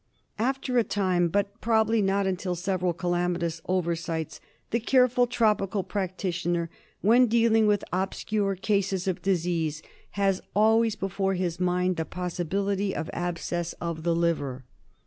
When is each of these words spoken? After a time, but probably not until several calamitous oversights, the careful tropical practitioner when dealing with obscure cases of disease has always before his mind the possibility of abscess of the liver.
After 0.39 0.79
a 0.79 0.83
time, 0.83 1.27
but 1.27 1.61
probably 1.61 2.01
not 2.01 2.25
until 2.25 2.55
several 2.55 2.91
calamitous 2.91 3.61
oversights, 3.69 4.41
the 4.71 4.79
careful 4.79 5.27
tropical 5.27 5.83
practitioner 5.83 6.71
when 7.01 7.27
dealing 7.27 7.67
with 7.67 7.83
obscure 7.93 8.55
cases 8.55 9.07
of 9.07 9.21
disease 9.21 9.83
has 10.17 10.41
always 10.55 10.95
before 10.95 11.35
his 11.35 11.59
mind 11.59 11.97
the 11.97 12.05
possibility 12.05 12.95
of 12.95 13.11
abscess 13.13 13.73
of 13.79 14.01
the 14.01 14.15
liver. 14.15 14.65